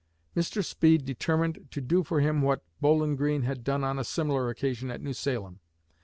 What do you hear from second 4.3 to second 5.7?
occasion at New Salem.